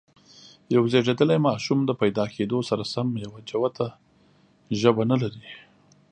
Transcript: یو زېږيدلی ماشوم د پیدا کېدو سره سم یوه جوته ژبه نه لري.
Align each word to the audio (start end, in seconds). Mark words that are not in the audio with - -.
یو 0.75 0.83
زېږيدلی 0.91 1.37
ماشوم 1.47 1.79
د 1.85 1.91
پیدا 2.01 2.25
کېدو 2.35 2.57
سره 2.69 2.83
سم 2.93 3.07
یوه 3.25 3.39
جوته 3.49 3.87
ژبه 4.79 5.03
نه 5.11 5.17
لري. 5.21 5.45